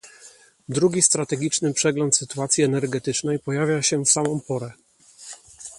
Drugi 0.69 1.01
strategiczny 1.01 1.73
przegląd 1.73 2.15
sytuacji 2.17 2.63
energetycznej 2.63 3.39
pojawia 3.39 3.81
się 3.81 4.05
w 4.05 4.09
samą 4.09 4.39
porę 4.39 4.71